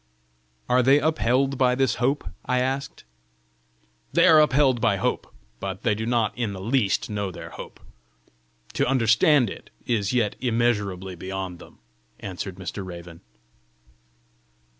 [0.67, 3.03] "Are they upheld by this hope?" I asked.
[4.13, 7.79] "They are upheld by hope, but they do not in the least know their hope;
[8.73, 11.77] to understand it, is yet immeasurably beyond them,"
[12.19, 12.83] answered Mr.
[12.83, 13.21] Raven.